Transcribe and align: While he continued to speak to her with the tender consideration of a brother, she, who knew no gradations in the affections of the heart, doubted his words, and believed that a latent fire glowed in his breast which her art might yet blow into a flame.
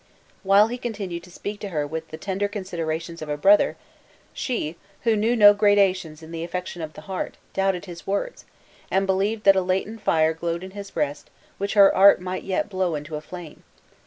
While 0.41 0.69
he 0.69 0.79
continued 0.79 1.21
to 1.25 1.29
speak 1.29 1.59
to 1.59 1.69
her 1.69 1.85
with 1.85 2.07
the 2.07 2.17
tender 2.17 2.47
consideration 2.47 3.15
of 3.21 3.29
a 3.29 3.37
brother, 3.37 3.77
she, 4.33 4.75
who 5.03 5.15
knew 5.15 5.35
no 5.35 5.53
gradations 5.53 6.23
in 6.23 6.31
the 6.31 6.43
affections 6.43 6.83
of 6.83 6.93
the 6.93 7.01
heart, 7.01 7.37
doubted 7.53 7.85
his 7.85 8.07
words, 8.07 8.45
and 8.89 9.05
believed 9.05 9.43
that 9.43 9.55
a 9.55 9.61
latent 9.61 10.01
fire 10.01 10.33
glowed 10.33 10.63
in 10.63 10.71
his 10.71 10.89
breast 10.89 11.29
which 11.59 11.75
her 11.75 11.95
art 11.95 12.19
might 12.19 12.41
yet 12.41 12.67
blow 12.67 12.95
into 12.95 13.15
a 13.15 13.21
flame. 13.21 13.61